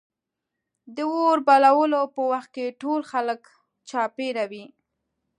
د 0.95 0.97
اور 1.15 1.37
بلولو 1.47 2.01
په 2.13 2.21
وخت 2.31 2.49
کې 2.55 2.77
ټول 2.81 3.01
خلک 3.11 3.41
چاپېره 3.89 4.43
وي. 4.51 4.65